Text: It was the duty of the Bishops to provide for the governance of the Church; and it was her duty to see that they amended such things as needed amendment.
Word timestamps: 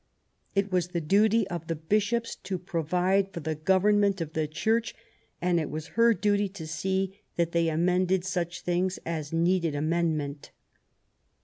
It 0.55 0.71
was 0.71 0.87
the 0.87 0.99
duty 0.99 1.47
of 1.49 1.67
the 1.67 1.75
Bishops 1.75 2.35
to 2.37 2.57
provide 2.57 3.31
for 3.31 3.39
the 3.39 3.53
governance 3.53 4.19
of 4.19 4.33
the 4.33 4.47
Church; 4.47 4.95
and 5.39 5.59
it 5.59 5.69
was 5.69 5.89
her 5.89 6.11
duty 6.15 6.49
to 6.49 6.65
see 6.65 7.19
that 7.35 7.51
they 7.51 7.67
amended 7.69 8.25
such 8.25 8.61
things 8.61 8.97
as 9.05 9.31
needed 9.31 9.75
amendment. 9.75 10.49